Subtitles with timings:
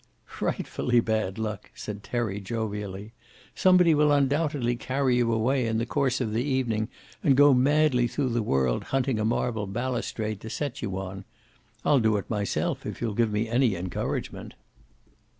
[0.25, 3.11] "Frightfully bad luck," said Terry, jovially.
[3.53, 6.87] "Some one will undoubtedly carry you away, in the course of the evening,
[7.23, 11.23] and go madly through the world hunting a marble balustrade to set you on.
[11.85, 14.55] I'll do it myself if you'll give me any encouragement."